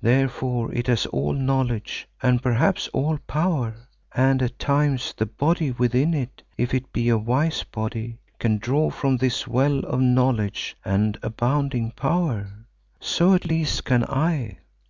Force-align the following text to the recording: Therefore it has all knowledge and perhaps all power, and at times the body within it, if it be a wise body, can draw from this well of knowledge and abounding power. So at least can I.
Therefore 0.00 0.72
it 0.72 0.86
has 0.86 1.04
all 1.04 1.34
knowledge 1.34 2.08
and 2.22 2.42
perhaps 2.42 2.88
all 2.94 3.18
power, 3.26 3.74
and 4.14 4.40
at 4.40 4.58
times 4.58 5.12
the 5.14 5.26
body 5.26 5.70
within 5.70 6.14
it, 6.14 6.42
if 6.56 6.72
it 6.72 6.90
be 6.94 7.10
a 7.10 7.18
wise 7.18 7.62
body, 7.62 8.18
can 8.38 8.56
draw 8.56 8.88
from 8.88 9.18
this 9.18 9.46
well 9.46 9.80
of 9.80 10.00
knowledge 10.00 10.78
and 10.82 11.18
abounding 11.22 11.90
power. 11.90 12.50
So 13.00 13.34
at 13.34 13.44
least 13.44 13.84
can 13.84 14.04
I. 14.04 14.60